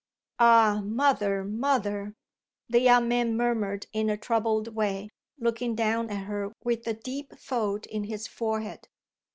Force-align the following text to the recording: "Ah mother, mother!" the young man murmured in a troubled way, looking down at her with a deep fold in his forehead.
"Ah 0.39 0.81
mother, 0.83 1.43
mother!" 1.43 2.15
the 2.67 2.79
young 2.79 3.07
man 3.07 3.37
murmured 3.37 3.85
in 3.93 4.09
a 4.09 4.17
troubled 4.17 4.69
way, 4.69 5.09
looking 5.37 5.75
down 5.75 6.09
at 6.09 6.23
her 6.25 6.51
with 6.63 6.87
a 6.87 6.95
deep 6.95 7.37
fold 7.37 7.85
in 7.85 8.05
his 8.05 8.25
forehead. 8.27 8.87